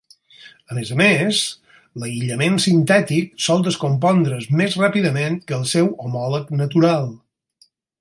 A 0.75 0.77
més 0.77 0.91
a 0.95 0.95
més, 1.01 1.41
l'aïllament 2.03 2.57
sintètic 2.65 3.29
sol 3.49 3.63
descompondre's 3.69 4.51
més 4.63 4.81
ràpidament 4.83 5.41
que 5.49 5.61
el 5.63 5.71
seu 5.77 5.95
homòleg 6.07 6.55
natural. 6.65 7.11